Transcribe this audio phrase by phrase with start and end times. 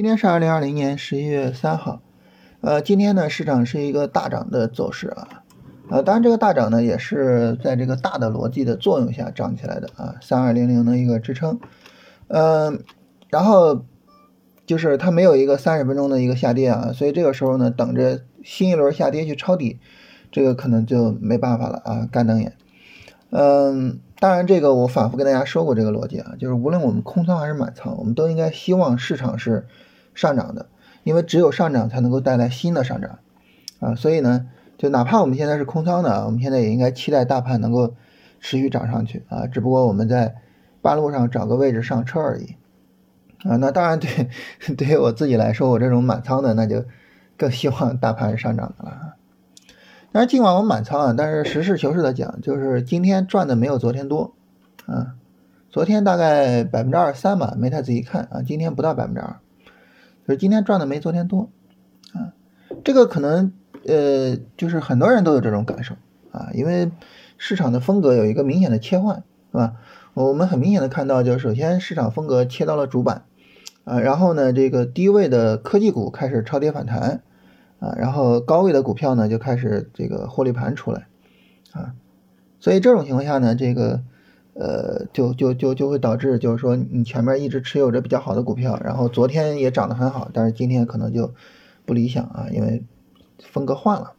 [0.00, 2.00] 今天是二零二零年十一月三号，
[2.62, 5.42] 呃，今天呢市场是一个大涨的走势啊，
[5.90, 11.60] 呃，当然这个大涨呢也是在这个大的逻辑的作用下涨起来的啊，三二零零的一个支撑，
[12.28, 12.82] 嗯，
[13.28, 13.84] 然后
[14.64, 19.80] 就是它没有一个三十分钟的一个下跌啊，所以这个时候呢等着新一轮下跌去抄底，
[20.32, 22.54] 这个可能就没办法了啊，干瞪眼，
[23.28, 24.00] 嗯。
[24.18, 29.66] 当然，这个我反复跟大家说过这个逻辑啊，就是无论我们空仓还是满仓，我们都应该希望市场是
[30.20, 30.66] 上涨的，
[31.02, 33.20] 因为只有上涨才能够带来新的上涨
[33.78, 33.94] 啊。
[33.94, 37.94] 所以呢，就哪怕我们现在是空仓的，我们现在也应该期待大盘能够
[38.38, 39.46] 持续涨上去啊。
[39.46, 40.34] 只不过我们在
[40.82, 42.56] 半路上找个位置上车而已
[43.44, 43.56] 啊。
[43.56, 44.28] 那当然，对
[44.76, 46.84] 对于我自己来说，我这种满仓的，那就
[47.38, 49.14] 更希望大盘是上涨的了。
[50.12, 54.34] 但是尽管我满仓啊，但是实事求是的讲，就是今天赚的没有昨天多，
[54.84, 55.14] 啊，
[55.70, 59.36] 昨天大概百分之二三吧，没太仔细看啊，今天不到百分之二，
[60.30, 61.50] 就是今天赚的没昨天多，
[62.12, 62.30] 啊，
[62.84, 63.52] 这个可能
[63.84, 65.96] 呃，就是很多人都有这种感受
[66.30, 66.92] 啊，因为
[67.36, 69.72] 市场的风格有一个明显的切换，是吧？
[70.14, 73.24] 我们很明显的看到，就是首先市场风格切到了主板，
[73.82, 77.22] 啊，然后呢，这个低位的科技股开始超跌反弹。
[77.80, 81.08] 啊，然后高位的股票呢就开始这个获利盘出来，
[81.72, 81.94] 啊，
[82.60, 84.02] 所以这种情况下呢，这个
[84.60, 91.32] 呃就就就就会导致就是说你前面一直持有着比较好的股票，然后昨天也涨得很好，但是今天可能就
[91.86, 92.84] 不理想啊，因为
[93.42, 94.12] 风格换了，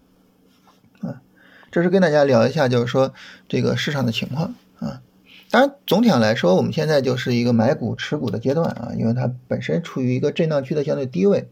[1.02, 1.22] 啊，
[1.70, 3.14] 这是跟大家聊一下就是说
[3.48, 5.04] 这个市场的情况啊，
[5.52, 11.48] 当然总体上来说，我们现在就是一个买股持股的阶段啊，因为它本身处于一个震荡区的相对低位，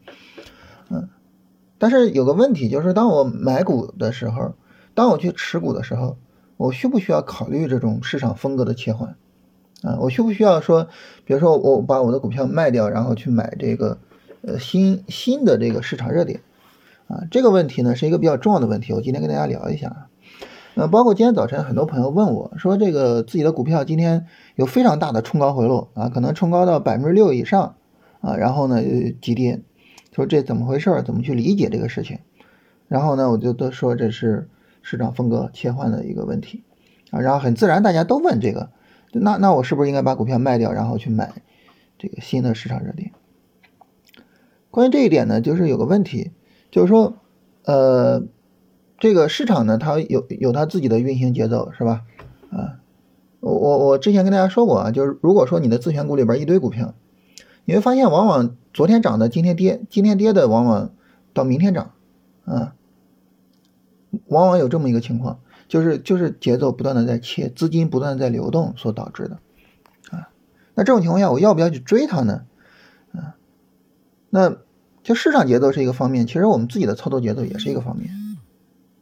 [0.89, 1.07] 嗯。
[1.81, 4.53] 但是有个问题，就是当我买股的时候，
[4.95, 6.17] 当我去持股的时候，
[6.59, 9.15] 我需不需要考虑这种市场风格的切换？
[9.81, 10.89] 啊，我需不需要说，
[11.23, 13.97] 比如说我把我的股票卖掉，然后去买这个
[14.41, 16.41] 呃新新的这个市场热点？
[17.07, 20.07] 啊，这个问题呢是一个比较重要的问题，我今天跟大家聊一下啊。
[20.73, 27.75] 那包括今天早晨很多朋友问我说，这个自己的股票今天有非常大的冲高回落啊，可能冲高到百分之六以上
[28.19, 28.83] 啊，然后呢
[29.21, 29.61] 急跌。
[30.13, 31.01] 说这怎么回事？
[31.05, 32.19] 怎么去理解这个事情？
[32.89, 34.49] 然后呢，我就都说这是
[34.89, 36.63] 市场风格切换的一个问题
[37.11, 37.19] 啊。
[37.19, 38.71] 然后很自然，大家都问这个，
[39.13, 41.43] 那那我是不是应该把股票卖掉，然后去买
[41.97, 43.11] 这个新的市场热点？
[44.71, 46.31] 关于这一点呢，就是有个问题，
[46.71, 47.17] 就是说，
[47.65, 48.23] 呃，
[48.97, 52.01] 这个市场呢，它有有它自己的运行节奏，是吧？
[52.49, 52.79] 啊，
[53.39, 56.95] 我我我之前跟大家说过啊，就是如果说你的自选股里边一堆股票，
[57.65, 58.55] 你会发现往往。
[58.71, 60.93] 昨天涨的，今天跌；今天跌的，往往
[61.33, 61.91] 到明天涨，
[62.45, 62.75] 啊，
[64.27, 69.39] 往往有这么一个情况，就是就是节奏不断的在切，资金不断的在流动所导致的，
[70.09, 70.29] 啊，
[70.75, 72.43] 那这种情况下，我要不要去追它呢？
[73.13, 73.35] 啊，
[74.29, 74.57] 那
[75.03, 78.09] 就市场节奏是一个方面，其实我们自己的操作节奏也是一个方面，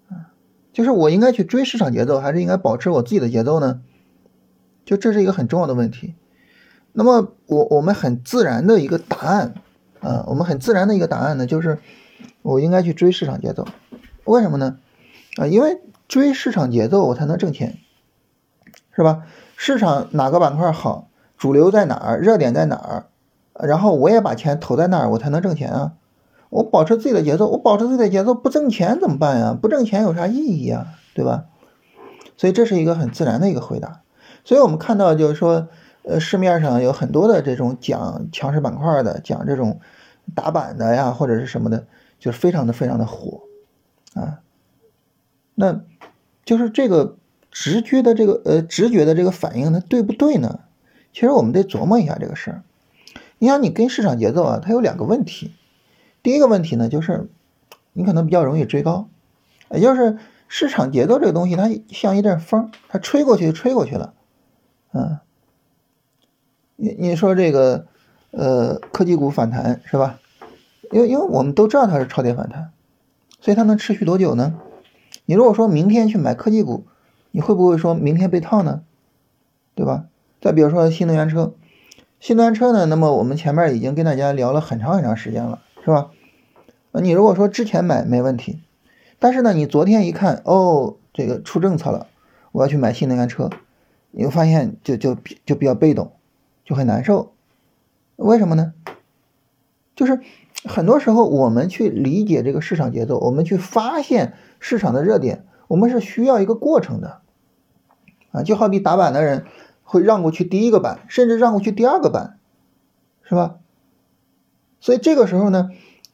[0.10, 0.32] 啊，
[0.74, 3.82] 就是我应该去追市场节奏，还是应该保持我自己的节奏呢？
[4.86, 6.16] 就这是一个很重要的问题。
[6.94, 9.56] 那么我我们很自然的一个答案。
[10.00, 11.80] 啊，我们很自然的一个答案呢，就是
[12.44, 13.68] 我应该去追市场节奏，
[14.26, 14.78] 为什么呢？
[15.38, 17.78] 啊，因为追市场节奏我才能挣钱，
[18.96, 19.24] 是吧？
[19.56, 23.06] 市场哪个板块好，主流在哪儿，热点在哪儿，
[23.54, 25.94] 然后我也把钱投在那儿，我才能挣钱啊。
[26.50, 29.58] 我保持自己的节奏，我保持自己的节奏不挣钱怎么办呀？
[29.60, 30.88] 不挣钱有啥意义呀？
[31.14, 31.46] 对吧？
[32.38, 34.02] 所以这是一个很自然的一个回答。
[34.44, 35.68] 所以我们看到就是说。
[36.10, 39.82] 呃，市面上有很多的这种讲强势板块的，讲这种
[40.34, 41.86] 打板的呀，或者是什么的，
[42.18, 43.42] 就是非常的非常的火
[44.14, 44.40] 啊。
[45.60, 45.82] 那
[46.46, 47.18] 就是这个
[47.50, 50.60] 直觉的这个呃直觉的这个反应，它对不对呢？
[51.12, 52.64] 其实我们得琢磨一下这个事儿。
[53.40, 55.52] 你想，你跟市场节奏啊，它有两个问题。
[56.22, 57.28] 第一个问题呢，就是
[57.94, 59.08] 你可能比较容易追高，
[59.72, 64.14] 也就是市场节奏这个东西，它像一阵风，它吹过去就吹过去了，
[64.94, 65.18] 嗯。
[66.76, 67.88] 你你说这个，
[68.30, 70.20] 呃，科技股反弹是吧？
[70.92, 72.72] 因为因为我们都知道它是超跌反弹，
[73.42, 74.54] 所以它能持续多久呢？
[75.28, 76.86] 你如果说明天去买科技股，
[77.30, 78.82] 你会不会说明天被套呢？
[79.76, 80.06] 对吧？
[80.42, 81.54] 再比如说新能源车，
[82.20, 86.10] 新能源车呢，那么我们前面已经跟大家聊了很长很长时间了，是吧？
[86.94, 88.60] 你如果说之前买没问题，
[89.20, 92.08] 但是呢，你昨天一看，哦，这个出政策了，
[92.52, 93.52] 我要去买新能源车，
[94.10, 95.16] 你会发现就就
[95.46, 96.14] 就比较被动。
[96.66, 97.32] 就很难受，
[98.18, 98.74] 为什么呢？
[99.96, 100.20] 就是
[100.66, 107.22] 很多时候我们去理解这个市场节奏，我们去发现市场的热点，我们是需要一个过程的
[108.32, 108.44] 啊。
[108.44, 109.46] 就好比打板的人
[109.84, 112.38] 会让过去第一个板，甚至让过去第二个板，
[113.24, 113.56] 是吧？
[114.80, 115.70] 所以这个时候呢，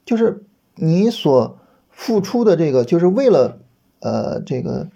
[0.06, 0.44] 就是
[0.76, 1.58] 你所
[1.90, 3.60] 付出的这个，就是为了
[4.00, 4.88] 呃这个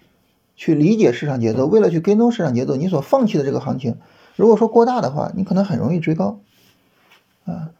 [0.56, 3.96] 去理解市场节奏，为了去跟踪市场节奏，你所放弃的这个行情，
[4.36, 6.40] 如果说过大的话，你可能很容易追高
[7.44, 7.70] 啊。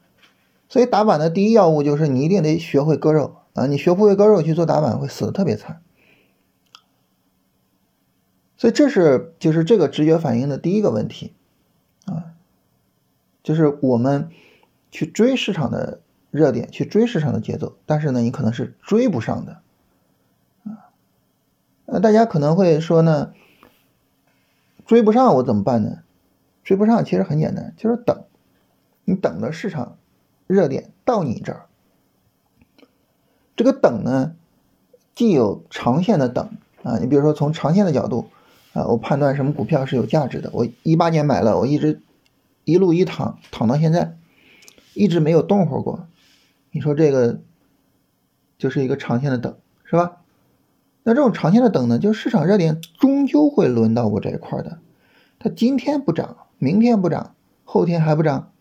[0.69, 3.67] 所以打板的第一要务就是你一定得学会割肉啊！
[3.67, 5.83] 你学不会割肉去做打板，会死的特别惨。
[8.57, 11.33] 所以这是就是这个直觉反应的第一个问题
[12.07, 12.35] 啊，
[13.43, 14.31] 就是我们
[14.91, 16.01] 去追市场的
[16.31, 19.61] 热点，去追市场的节奏，但是呢，你可能是追不上的
[20.65, 20.91] 啊。
[21.87, 23.33] 呃，大家可能会说呢，
[24.87, 26.03] 追不上我怎么办呢？
[26.65, 28.25] 追不上其实很简单，就是等，
[29.05, 29.97] 你等着市场。
[30.47, 31.67] 热点到你这儿，
[33.59, 34.37] 这个等呢，
[35.17, 36.49] 既有长线的等
[36.85, 38.29] 啊，你比如说从长线的角度
[38.73, 40.49] 啊，我判断什么股票是有价值的。
[40.53, 42.01] 我一八年买了，我一直
[42.63, 44.17] 一路一躺躺到现在，
[44.95, 46.07] 一直没有动会过。
[46.71, 47.41] 你说这个
[48.59, 50.19] 就是一个长线的等，是吧？
[51.03, 54.79] 那这种长线的等呢，就市场热点终究会轮到我这一块的。
[55.41, 57.35] 它今天不涨，明天不涨，
[57.65, 58.53] 后天还不涨。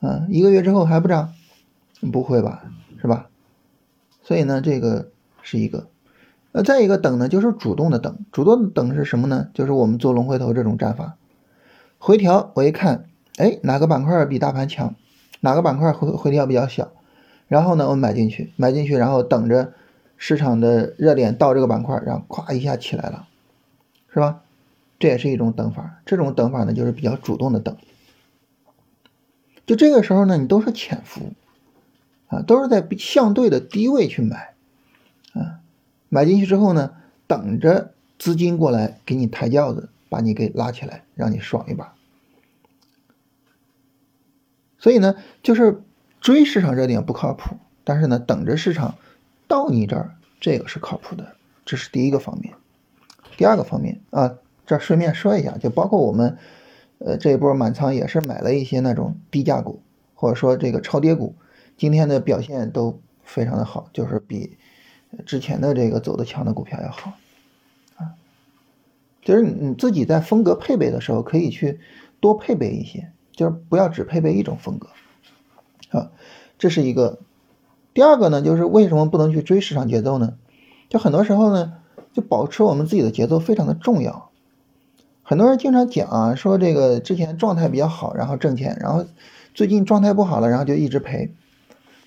[0.00, 1.34] 嗯，一个月之后还不涨？
[2.10, 2.64] 不会吧，
[3.02, 3.28] 是吧？
[4.24, 5.10] 所以呢，这个
[5.42, 5.86] 是一个。
[6.50, 8.18] 呃，再一个等呢，就是主动的等。
[8.32, 9.48] 主动的等是什么呢？
[9.54, 11.16] 就是我们做龙回头这种战法。
[11.98, 13.06] 回调，我一看，
[13.36, 14.94] 哎，哪个板块比大盘强？
[15.40, 16.92] 哪个板块回回调比较小？
[17.48, 19.74] 然后呢，我买进去，买进去，然后等着
[20.16, 23.26] 市场的热点到这个板块，然后咵一下起来了，
[24.12, 24.40] 是吧？
[25.00, 26.00] 这也是一种等法。
[26.06, 27.76] 这种等法呢，就是比较主动的等。
[29.66, 31.32] 就这个时候呢，你都是潜伏，
[32.42, 34.54] 都是在相对的低位去买，
[35.32, 35.60] 啊，
[36.08, 36.92] 买进去之后呢，
[37.26, 41.94] 等着资金过来给你抬轿子，把你给拉起来，让你爽一把。
[44.78, 45.82] 所以呢，就是
[46.20, 48.96] 追市场热点不靠谱，但是呢，等着市场
[49.48, 51.34] 到你这儿，这个是靠谱的。
[51.64, 52.54] 这是第一个方面。
[53.36, 54.34] 第二个方面啊，
[54.66, 56.36] 这顺便说一下，就包括我们。
[57.00, 59.82] 呃，这一波满仓也是买了一些那种低价股，
[60.14, 61.34] 或者说这个超跌股，
[61.76, 64.56] 今天的表现都非常的好，就是比
[65.26, 67.14] 之前的这个走的强的股票要好
[67.96, 68.14] 啊。
[69.22, 71.80] 就是你自己在风格配备的时候，可以去
[72.20, 74.88] 多配备一些，就是不要只配备一种风格
[75.90, 76.10] 啊。
[76.58, 77.18] 这是一个。
[77.92, 80.36] 第二个呢，就是为什么不能去追市场节奏呢？
[80.88, 81.74] 就很多时候呢，
[82.12, 84.30] 就保持我们自己的节奏非常的重要。
[85.22, 89.06] 很多人经常讲啊，说这个之前状态比较好，然后挣钱，然后
[89.54, 91.32] 最近状态不好了，然后就一直赔。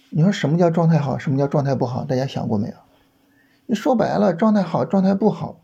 [0.09, 1.17] 你说什么叫状态好？
[1.17, 2.03] 什么叫状态不好？
[2.05, 2.73] 大家想过没有？
[3.65, 5.59] 你说白了，状态好，状态不好，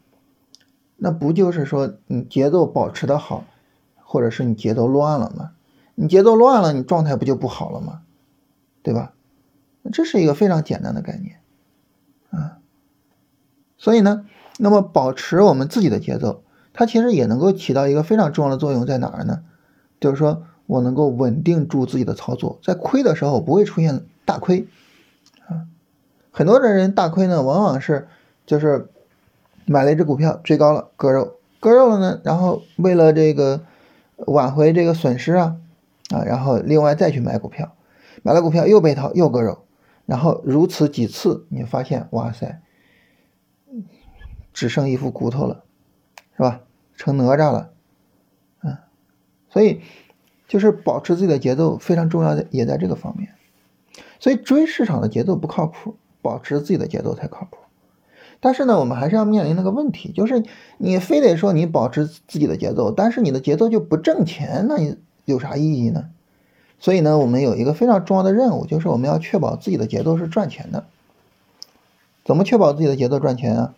[0.98, 3.46] 那不就是说你节奏保持的好，
[4.04, 5.52] 或者是你节奏乱了吗？
[5.96, 8.02] 你节奏乱了，你状态不就不好了吗？
[8.82, 9.14] 对吧？
[9.92, 11.40] 这是一个非常简单的概念
[12.30, 12.58] 啊。
[13.78, 14.26] 所以呢，
[14.58, 16.44] 那么保持我们自己的节奏。
[16.74, 19.44] 它其实也能够起到一个非常重要的作用，在哪儿呢？
[20.00, 24.68] 就是说我能够稳定住自己的操作，在亏的时候不会出现大亏
[25.48, 25.68] 啊。
[26.32, 28.08] 很多的人大亏呢，往往是
[28.46, 28.90] 就是
[29.66, 33.62] 买了一只股票追高了割肉，割肉了呢，然后为了这个
[34.18, 35.58] 挽回这个损失啊
[36.10, 37.76] 啊，然后另外再去买股票，
[38.22, 39.66] 买了股票又被套又割肉，
[40.06, 42.62] 然后如此几次，你发现哇塞，
[44.54, 45.64] 只剩一副骨头了。
[46.36, 46.62] 是吧？
[46.98, 47.70] 成哪吒了，
[48.64, 48.76] 嗯，
[49.52, 49.82] 所以
[50.54, 53.30] 就是保持自己的节奏非常重要的，也在这个方面。
[54.20, 57.58] 所以追市场的节奏不靠谱，保持自己的节奏才靠谱。
[58.40, 60.44] 但是呢，我们还是要面临那个问题，就是
[60.78, 64.96] 你非得说你保持自己的节奏，但是你的节奏就不挣钱，那你
[65.26, 66.06] 有啥意义呢？
[66.78, 70.86] 所以呢，我们有一个非常重要的任务，就是我们要确保自己的节奏是赚钱的。
[72.24, 73.74] 怎么确保自己的节奏赚钱啊？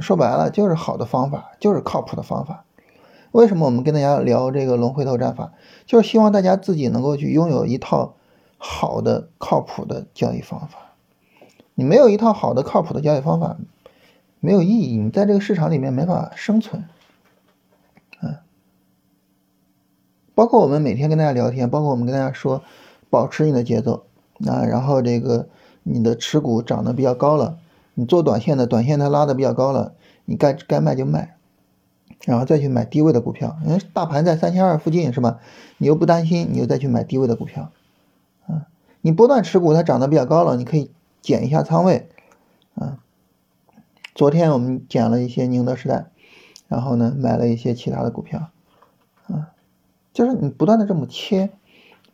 [0.00, 2.64] 说白了就是好的方法，就是靠谱的方法。
[3.36, 5.52] 为什么我们跟大家聊这个龙回头战法？
[5.84, 8.14] 就是希望大家自己能够去拥有一套
[8.56, 10.94] 好的、靠谱的交易方法。
[11.74, 13.58] 你没有一套好的、靠谱的交易方法，
[14.40, 16.86] 没有意义，你在这个市场里面没法生存。
[18.22, 18.36] 嗯，
[20.34, 22.62] 包括我们每天跟大家聊天，包括我们跟大家说，
[23.10, 24.06] 保持你的节奏
[24.46, 25.50] 啊，然后这个
[25.82, 27.58] 你的持股涨得比较高了。
[27.92, 29.92] 你做短线的，短线它拉的比较高了，
[30.24, 31.35] 你该该卖就卖，
[32.24, 33.58] 然后再去买低位的股票。
[33.64, 35.40] 因为大盘在三千二附近是吧？
[35.78, 37.70] 你又不担心，你又再去买低位的股票，
[38.46, 38.66] 啊，
[39.02, 42.08] 你波段持股它涨得比较高了，你可以减一下仓位，
[42.74, 42.98] 啊，
[44.14, 46.06] 昨天我们减了一些宁德时代，
[46.68, 48.50] 然后呢买了一些其他的股票，
[49.26, 49.52] 啊，
[50.12, 51.50] 就是你不断的这么切，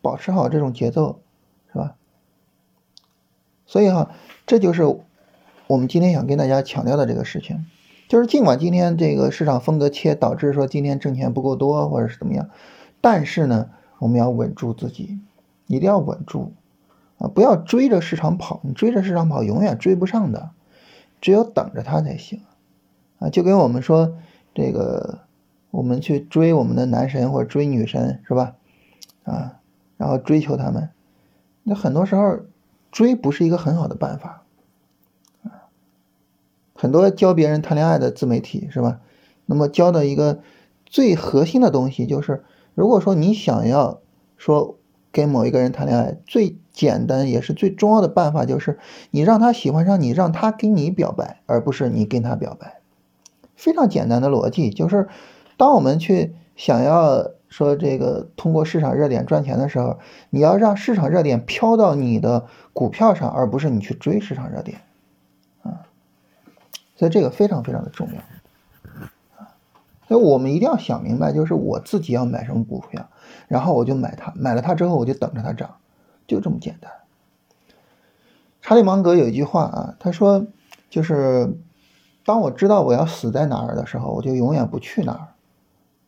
[0.01, 1.21] 保持好这种节奏，
[1.73, 1.95] 是吧？
[3.65, 4.11] 所以哈，
[4.47, 4.83] 这就是
[5.69, 7.65] 我们今天想跟大家强调的这个事情，
[8.12, 12.50] 就是尽管今天这个市场风格切导致说今天挣钱不够多或者是怎么样，
[13.00, 15.19] 但是呢，我们要稳住自己，
[15.66, 16.52] 一定要稳住
[17.16, 20.50] 啊，不要追着市场跑，你追着市场跑永远追不上的，
[21.23, 22.42] 只有等着它才行
[23.19, 24.19] 啊，就跟我们说
[24.54, 25.21] 这个。
[25.71, 28.57] 我们去追我们的男神或者追女神是吧？
[29.25, 29.57] 啊，
[29.97, 30.90] 然后追求他们，
[31.62, 32.40] 那很多时候
[32.90, 34.42] 追不是一个很好的办法。
[36.83, 38.99] 很多教别人谈恋爱的自媒体是吧？
[39.47, 40.41] 那么教的一个
[40.85, 42.43] 最核心的东西就是，
[42.75, 44.01] 如果说你想要
[44.37, 44.79] 说
[45.12, 48.81] 跟某一个人谈恋爱，最简单也是最重要的办法就是
[49.12, 52.81] 你让他喜欢上你，让他跟你表白，而不是你跟他表白。
[53.55, 55.09] 非常简单的逻辑就是。
[55.57, 64.81] 当我们去想要说这个通过市场热点赚钱的时候，你要让市场热点飘到你的股票上，而不是你去追市场热点，
[67.02, 68.21] 所以这个非常非常的重要，
[69.37, 69.50] 啊，
[70.06, 73.09] 所以我们一定要想明白，就是我自己要买什么股票，
[73.49, 75.78] 然后我就买它，买了它之后我就等着它涨，
[76.28, 76.92] 就这么简单。
[78.61, 80.47] 查理芒格有一句话啊，他说，
[80.90, 81.59] 就是
[82.25, 85.12] 当我知道我要死在哪儿的时候，我就永远不去哪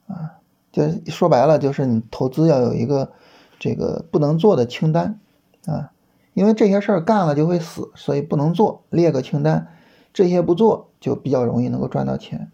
[0.06, 0.14] 儿。
[0.14, 0.38] 啊，
[0.70, 3.10] 就说白了，就是你投资要有一个
[3.58, 5.18] 这个不能做的清单
[5.66, 5.90] 啊，
[6.34, 9.66] 因为这些事儿干了就会死，所以不能做，列个清单，
[10.14, 12.50] 这些不做就比较容易能够赚到钱。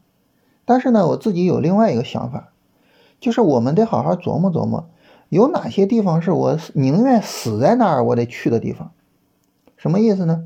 [0.64, 2.52] 但是呢，我自己有另外一个想法，
[3.20, 4.88] 就是我们得好好琢磨琢磨，
[5.28, 8.90] 有哪些地方是我宁愿死在那儿我得去的地方。
[9.76, 10.44] 什么意思呢？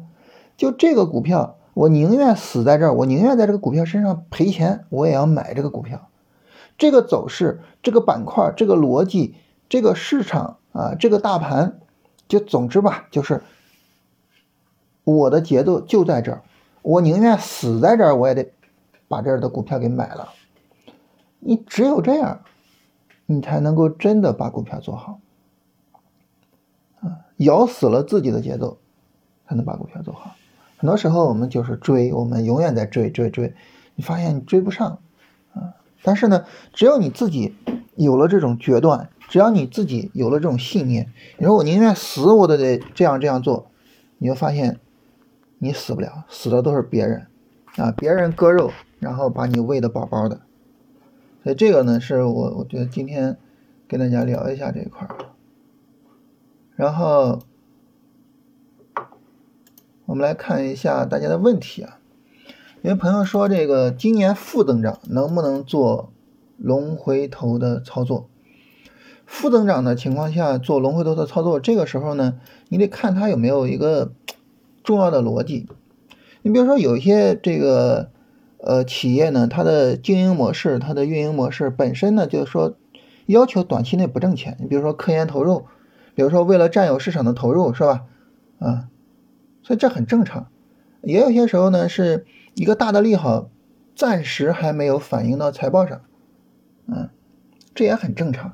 [0.56, 6.08] 就这个股票，我宁愿死在这儿，我宁愿在这个股票身上赔钱，我也要买这个股票。
[6.78, 9.34] 这个走势，这个板块，这个逻辑，
[9.68, 11.78] 这个市场啊，这个大盘，
[12.28, 13.42] 就总之吧，就是
[15.04, 16.42] 我的节奏就在这儿，
[16.84, 18.52] 我宁愿死在这儿，我也得
[19.08, 20.34] 把这儿的股票给买了。
[21.38, 22.42] 你只有这样，
[23.24, 25.18] 你才能够真的把股票做好
[27.00, 28.76] 啊，咬死了自己的节奏，
[29.48, 30.36] 才能把股票做好。
[30.76, 33.54] 很多时候我们就是追，我们永远在追追追，
[33.94, 34.98] 你发现你追不上
[35.54, 35.72] 啊。
[36.02, 37.56] 但是呢，只要你自己
[37.96, 43.70] 有了这种决断，只要你自己有了这种信念，你说我宁愿死我都得这样这样做，
[44.18, 44.78] 你就发现
[45.58, 47.26] 你死不了，死的都是别人
[47.76, 50.40] 啊，别人割肉，然后把你喂的饱饱的。
[51.42, 53.36] 所以这个呢，是我我觉得今天
[53.86, 55.16] 跟大家聊一下这一块儿。
[56.76, 57.40] 然后
[60.06, 61.98] 我们来看一下大家的问题啊。
[62.82, 66.12] 有位朋友说：“这个今年负增长能不能做
[66.58, 68.28] 龙回头的操作？
[69.24, 74.12] 负增长的情况下做龙回头的操作，这个时候呢，你得看它有没有一个
[74.84, 75.66] 重要的逻辑。
[76.42, 78.10] 你比如说，有一些这个
[78.58, 82.76] 呃企业呢，它的经营模式、它的运营模式本身呢，就是说
[83.26, 84.56] 要求短期内不挣钱。
[84.60, 85.64] 你比如说科研投入，
[86.14, 88.04] 比如说为了占有市场的投入，是吧？
[88.60, 88.88] 啊，
[89.64, 90.46] 所以这很正常。
[91.02, 92.24] 也有些时候呢是。”
[92.54, 93.50] 一个大的利好，
[93.96, 96.02] 暂时还没有反映到财报上，
[96.86, 97.08] 嗯，
[97.74, 98.52] 这也很正常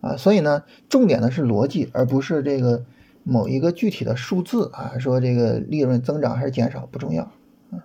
[0.00, 0.16] 啊。
[0.16, 2.86] 所以呢，重点的是逻辑，而不是这个
[3.24, 4.98] 某一个具体的数字啊。
[4.98, 7.24] 说这个利润增长还是减少不重要
[7.70, 7.84] 啊。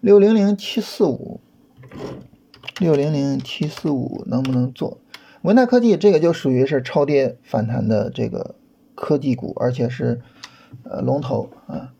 [0.00, 1.40] 六零零七四五，
[2.78, 4.98] 六零零七四五能不能做？
[5.42, 8.54] 文泰科技这个就属于是超跌反弹的这个
[8.94, 10.20] 科技股，而且是
[10.84, 11.92] 呃龙头啊。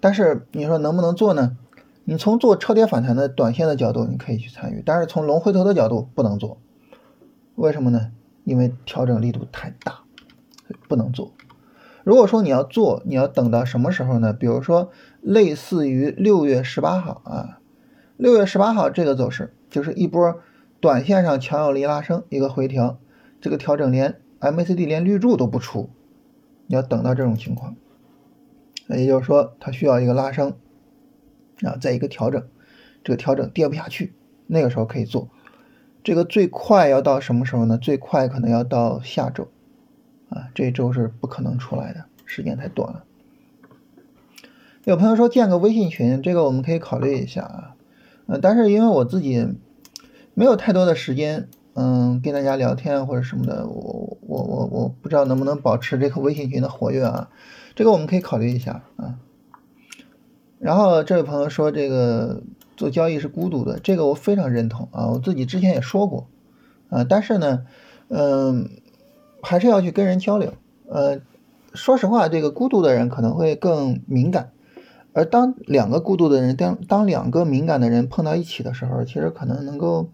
[0.00, 1.56] 但是你说能不能做呢？
[2.04, 6.58] 你从做超跌反弹的短线的角度，你可以去参与；但是从龙回头的角度不能做，
[7.54, 8.10] 为什么呢？
[8.42, 10.00] 因为调整力度太大，
[10.88, 11.32] 不能做。
[12.04, 14.32] 如果说你要做，你要等到什么时候呢？
[14.32, 14.90] 比如说
[15.20, 17.60] 类似于六月十八号啊，
[18.16, 20.40] 六月十八号这个走势就是一波
[20.80, 22.98] 短线上强有力拉升，一个回调，
[23.40, 25.90] 这个调整连 MACD 连绿柱都不出，
[26.66, 27.76] 你要等到这种情况。
[28.88, 30.54] 也就是说，它需要一个拉升，
[31.62, 32.44] 啊，再一个调整，
[33.04, 34.12] 这个调整跌不下去，
[34.48, 35.30] 那个时候可以做。
[36.02, 37.78] 这个最快要到什么时候呢？
[37.78, 39.46] 最快可能要到下周，
[40.32, 43.04] 啊，这周是不可能出来的，时间太短了。
[44.84, 47.74] 有朋友说建个微信群，这个我们可以考虑一下啊，
[48.26, 49.46] 呃，但是因为我自己
[50.34, 57.30] 没有太多的时间，嗯，跟大家聊天或者什么的，我我我我不知道能不能保持这个微信群的活跃啊。
[57.74, 59.18] 这个我们可以考虑一下啊。
[60.58, 62.42] 然后这位朋友说，这个
[62.76, 65.08] 做交易是孤独的，这个我非常认同啊。
[65.08, 66.26] 我自己之前也说过
[66.88, 67.64] 啊，但是呢，
[68.08, 68.68] 嗯，
[69.42, 70.54] 还是要去跟人交流。
[70.88, 71.20] 呃，
[71.74, 74.52] 说实话，这个孤独的人可能会更敏感，
[75.12, 80.08] 而当两个孤独的人，当当两个敏感的人碰到一起的时候，其实可能能够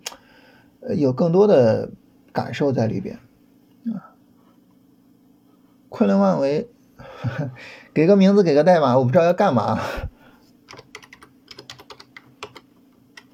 [0.96, 1.90] 有更多的
[2.32, 3.18] 感受在里边
[3.86, 4.14] 啊。
[5.88, 6.68] 昆仑万维，
[7.92, 9.78] 给个名字，给个代码，我不知道要干嘛。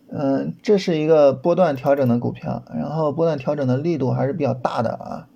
[0.08, 5.28] 嗯，这是一个波段调整的股票，然后波段调整的力度还是比较大的啊。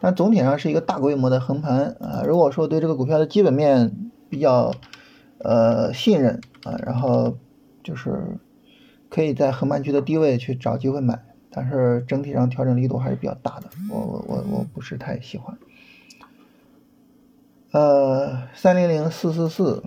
[0.00, 2.22] 但总体上是一个大规模的横盘啊。
[2.26, 4.72] 如果说对这个股票的基本面比较
[5.38, 7.36] 呃信任啊，然后
[7.82, 8.38] 就是
[9.08, 15.56] 可以在横盘区的低位去找机会买，但是整体上调整力度还是比较大的，我我我我不是太喜欢。
[17.70, 19.82] 呃，三零零四四四。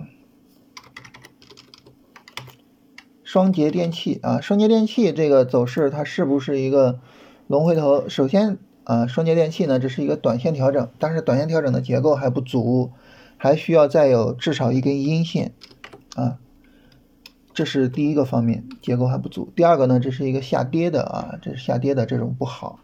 [3.24, 7.00] 双节电器啊，双节电器这个走势它是不是一个
[7.46, 8.06] 龙回头？
[8.06, 8.58] 首先
[8.92, 12.92] 啊，双节电器呢，这是一个短线调整，但是短线调整的结构还不足，
[13.38, 15.54] 还需要再有至少一根阴线
[16.14, 16.36] 啊，
[17.54, 19.50] 这是第一个方面，结构还不足。
[19.56, 22.80] 第二个呢，这是一个下跌的啊，这是下跌的这种不好。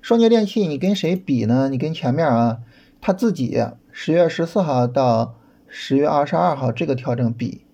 [0.00, 1.68] 双节电器你跟谁比呢？
[1.68, 2.60] 你跟前面啊，
[3.02, 5.34] 它自己十月十四号到
[5.68, 7.66] 十月二十二号这个调整比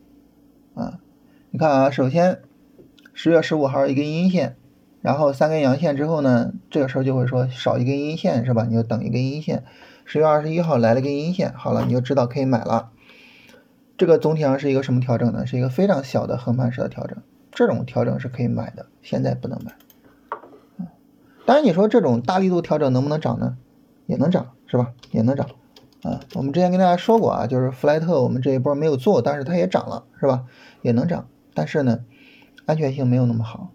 [0.74, 0.98] 啊。
[1.50, 2.42] 你看啊，首先
[3.14, 4.56] 十月十五号一根阴线，
[5.00, 8.64] 然后三根阳线之后呢，这个时候就会说少一根阴线是吧？
[8.68, 9.64] 你就等一根阴线。
[10.04, 12.90] 十月二十一号来了根阴线，好了，你就知道可以买了。
[13.96, 15.46] 这个总体上是一个什么调整呢？
[15.46, 17.18] 是一个非常小的横盘式的调整，
[17.52, 19.74] 这种调整是可以买的，现在不能买。
[21.44, 23.56] 当然你说这种大力度调整能不能涨呢？
[24.06, 24.92] 也能涨是吧？
[25.10, 25.48] 也能涨。
[26.02, 30.44] 啊，我们之前跟大家说过啊，就是弗莱特我们这一波没有做，但是它也涨了是吧？
[30.82, 31.28] 也能涨。
[31.54, 32.00] 但是呢，
[32.66, 33.72] 安全性没有那么好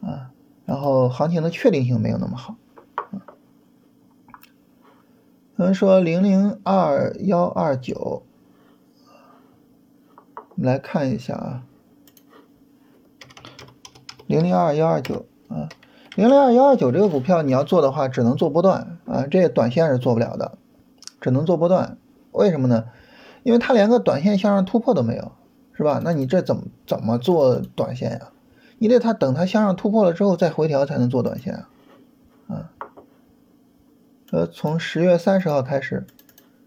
[0.00, 0.30] 啊，
[0.66, 2.56] 然后行情的确定性没有那么好。
[5.56, 8.22] 有人说零零二幺二九，
[10.34, 11.62] 我们来看一下啊，
[14.26, 15.70] 零零二幺二九啊，
[16.14, 20.58] 零零二幺二九这个股票你要做的话，只能做波段啊，这短线是做不了的，
[21.22, 21.96] 只能做波段。
[22.32, 22.84] 为什么呢？
[23.44, 25.32] 因为它连个短线向上突破都没有。
[25.78, 26.00] 是吧？
[26.02, 28.30] 那你这怎么怎么做短线呀？
[28.78, 31.68] 你得它等它向上突破了之后再回调才能做短线啊。
[32.48, 32.70] 啊，
[34.30, 36.06] 呃，从十月三十号开始，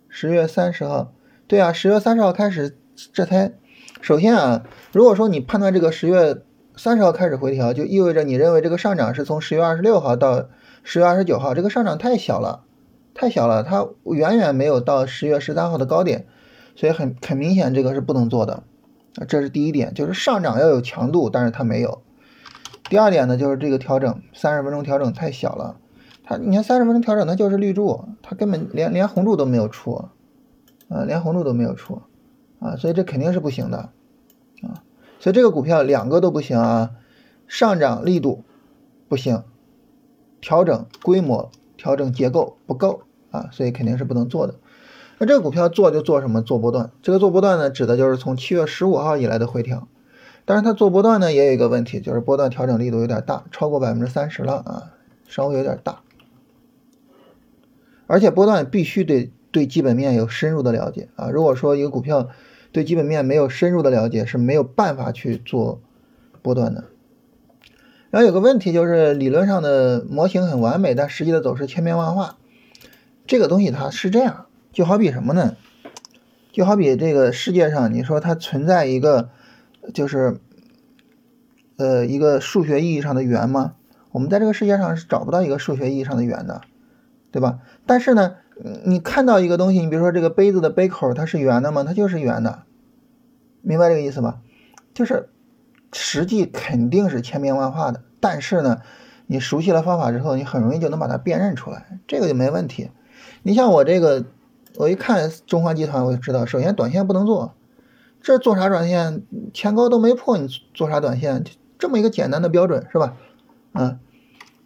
[0.08, 1.14] 十月三十号，
[1.48, 2.78] 对啊，十月三十号开始，
[3.14, 3.54] 这才
[4.02, 6.42] 首先啊，如果说你判断这个十月
[6.76, 10.50] 三十号开始回调，就意味着你认为这个上涨是从十月二十六号到
[10.84, 12.64] 十月二十九号，这个上涨太小了，
[13.14, 16.26] 太小了，它远远没有到十月十三号的高点，
[16.76, 18.64] 所以很很明显这个是不能做的。
[19.16, 22.02] 啊这是第一点，就是上涨要有强度，但是它没有。
[22.90, 25.78] 第二点呢，就是这个调整三十分钟调整太小了，
[26.24, 30.10] 它你看三十分钟调整它就是绿柱，它根本连连红柱都没有出，
[30.88, 32.02] 啊，连红柱都没有出，
[32.60, 33.92] 啊，所以这肯定是不行的，
[34.64, 34.82] 啊，
[35.20, 36.92] 所以这个股票两个都不行啊，
[37.48, 38.44] 上涨力度
[39.08, 39.44] 不行，
[40.42, 44.56] 调整规模、调整结构不够啊，所以肯定是不能做的。
[45.20, 46.42] 那这个股票做就做什么？
[46.42, 46.92] 做波段。
[47.02, 49.88] 这个做波段呢，指的就是从七月十五号以来的回调。
[50.46, 54.94] 但是它做波段呢，也有一个问题，就是波段调整力度有点大，超过百分之三十了啊，
[55.28, 56.00] 稍微有点大。
[58.08, 61.30] 而且波段必须得对基本面有深入的了解啊。
[61.30, 62.30] 如果说一个股票
[62.72, 65.82] 对基本面没有深入的了解，是没有办法去做
[66.42, 66.86] 波段的。
[68.10, 72.38] 然后有个问题就是，理论上的模型很完美，但实际的走势千变万化。
[73.28, 74.48] 这个东西它是这样。
[74.80, 75.58] 就好比什么呢？
[76.54, 79.30] 就好比这个世界上，你说它存在一个，
[79.94, 80.40] 就是，
[81.76, 83.74] 呃，一个数学意义上的圆吗？
[84.14, 86.62] 我们在这个世界上是找不到一个数学意义上的圆的，
[87.30, 87.60] 对吧？
[87.86, 88.38] 但是呢，
[88.86, 91.84] 你看到一个东西，你比如说这个杯子的杯口，它是圆的吗？
[91.84, 92.64] 它就是圆的，
[93.62, 94.40] 明白这个意思吧？
[94.94, 95.28] 就是
[95.92, 98.80] 实际肯定是千变万化的，但是呢，
[99.28, 102.92] 你熟悉了方法之后，你很容易就能把它辨认出来，这个就没问题。
[103.44, 104.24] 你像我这个。
[104.78, 107.54] 我一看中华集团，我就知道，首先短线不能做，
[108.22, 109.24] 这做啥短线？
[109.54, 111.44] 前高都没破，你做啥短线？
[111.78, 113.16] 这么一个简单的标准是吧？
[113.74, 114.00] 啊，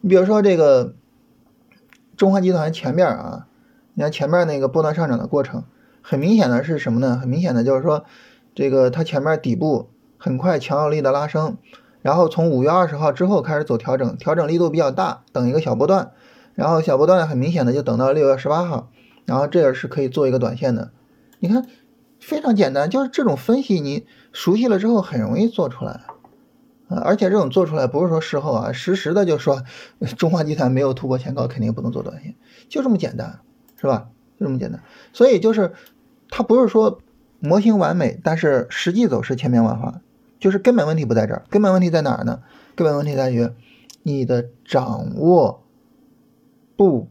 [0.01, 0.93] 你比如说这个
[2.17, 3.47] 中华集团前面啊，
[3.93, 5.63] 你看前面那个波段上涨的过程，
[6.01, 7.17] 很明显的是什么呢？
[7.17, 8.03] 很明显的就是说，
[8.53, 11.57] 这个它前面底部很快强有力的拉升，
[12.01, 16.11] 然后从五月二十号之后开始走调整，调整力度比较大，等一个小波段，
[16.55, 18.89] 然后小波段很明显的就等到六月十八号。
[19.25, 20.91] 然后这也是可以做一个短线的，
[21.39, 21.65] 你看
[22.19, 26.01] 非常简单，就是这种分析你熟悉了之后很容易做出来，
[26.87, 29.63] 啊，而且这种做出来不是说事后啊，实时的就说
[30.17, 32.35] 中华集团没有突破前高肯定不能做短线，
[32.69, 33.39] 就这么简单，
[33.79, 34.09] 是吧？
[34.39, 34.81] 就这么简单。
[35.13, 35.73] 所以就是
[36.29, 36.99] 它不是说
[37.39, 40.01] 模型完美，但是实际走势千变万化，
[40.39, 41.43] 就是根本问题不在这儿。
[41.49, 42.41] 根本问题在哪儿呢？
[42.75, 43.49] 根本问题在于
[44.01, 45.63] 你的掌握
[46.75, 47.07] 不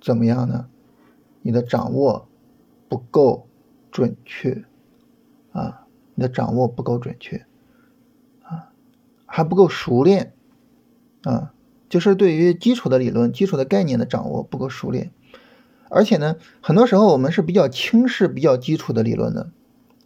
[0.00, 0.66] 怎么样呢？
[1.42, 2.26] 你的掌握
[2.88, 3.46] 不够
[3.90, 4.64] 准确
[5.52, 7.44] 啊，你的掌握不够准确
[8.42, 8.70] 啊，
[9.26, 10.32] 还不够熟练
[11.24, 11.52] 啊，
[11.88, 15.10] 就是对于基础的理论、基础的概念的掌握不够熟练，
[15.90, 19.50] 而且呢，很多时候我们是比较轻视比较基础的理论的。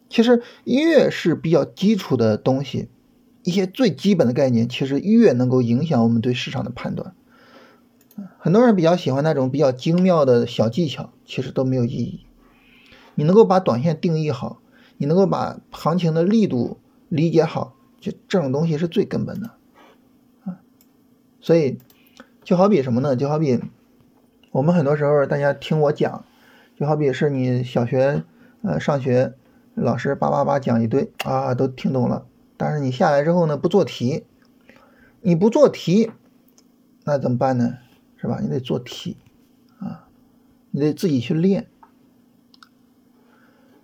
[0.09, 2.88] 其实越是比较基础的东西，
[3.42, 7.14] 一些最基本的概念，其实越能够影响我们对市场的判断。
[8.38, 12.24] 很多人比较喜欢那种比较精妙的小技巧，其实都没有意义。
[13.14, 14.61] 你能够把短线定义好，
[14.96, 19.50] 你能够把行情的力度理解好，就这种东西是最根本的
[20.44, 20.61] 啊。
[21.40, 21.79] 所以，
[22.42, 23.16] 就好比什么呢？
[23.16, 23.61] 就好比
[24.50, 26.24] 我们很多时候大家听我讲，
[26.79, 28.24] 就好比是你小学
[28.62, 29.35] 呃上学，
[29.74, 32.26] 老师叭叭叭讲一堆啊，都听懂了，
[32.57, 34.24] 但是你下来之后呢，不做题，
[35.20, 36.11] 你不做题，
[37.05, 37.79] 那怎么办呢？
[38.16, 38.38] 是吧？
[38.40, 39.16] 你得做题
[39.79, 40.09] 啊，
[40.70, 41.68] 你得自己去练。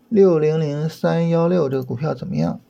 [0.08, 2.60] 六零零三幺六这个股票怎么样？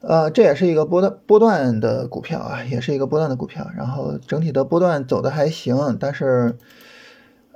[0.00, 3.70] 呃，这也是一个波段波段的股票啊，也是一个波段的股票。
[3.74, 6.58] 然后整体的波段走的还行，但是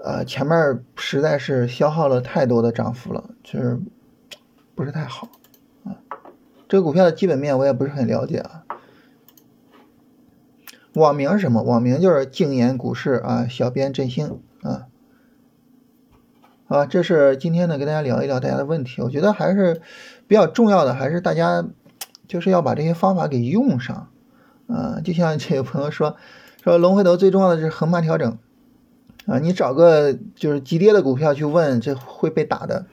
[0.03, 3.79] 呃前面实在是消耗了太多的涨幅了，就是
[4.75, 5.29] 不是太好
[5.85, 5.97] 啊。
[6.69, 8.65] 这个股票的基本面我也不是很了解啊。
[10.99, 11.63] 网名是什么？
[11.63, 14.87] 网名就是静言股市啊，小编振兴啊，
[16.67, 19.01] 啊，这是今天呢，跟大家聊一聊大家的问题。
[19.01, 19.81] 我觉得还是
[20.27, 21.65] 比较重要的，还是大家
[22.27, 24.09] 就是要把这些方法给用上
[24.67, 25.01] 啊。
[25.03, 26.17] 就像这个朋友说，
[26.63, 28.39] 说龙回头最重要的是横盘调整
[29.27, 29.39] 啊。
[29.39, 32.87] 你找个就是急跌的股票去问，这会被打的，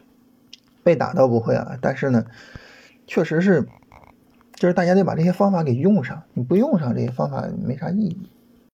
[0.83, 1.77] 被打倒不会啊。
[1.81, 2.25] 但是呢，
[3.07, 3.67] 确实是。
[4.55, 8.29] 就是大家得把这些方法给用上，你不用上这些方法没啥意义。